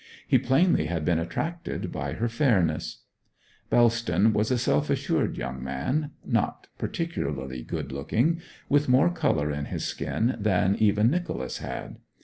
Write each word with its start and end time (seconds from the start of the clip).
He 0.27 0.39
plainly 0.39 0.87
had 0.87 1.05
been 1.05 1.19
attracted 1.19 1.91
by 1.91 2.13
her 2.13 2.27
fairness. 2.27 3.03
Bellston 3.69 4.33
was 4.33 4.49
a 4.49 4.57
self 4.57 4.89
assured 4.89 5.37
young 5.37 5.63
man, 5.63 6.09
not 6.25 6.65
particularly 6.79 7.61
good 7.61 7.91
looking, 7.91 8.41
with 8.67 8.89
more 8.89 9.11
colour 9.11 9.51
in 9.51 9.65
his 9.65 9.85
skin 9.85 10.35
than 10.39 10.73
even 10.77 11.11
Nicholas 11.11 11.59
had. 11.59 11.97